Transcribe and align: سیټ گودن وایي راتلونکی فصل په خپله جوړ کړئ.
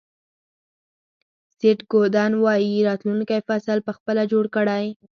سیټ 1.55 1.79
گودن 1.91 2.31
وایي 2.43 2.75
راتلونکی 2.87 3.39
فصل 3.47 3.77
په 3.87 3.91
خپله 3.97 4.21
جوړ 4.31 4.43
کړئ. 4.55 4.85